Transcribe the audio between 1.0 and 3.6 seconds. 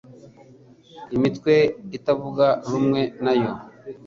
imitwe itavuga rumwe nayo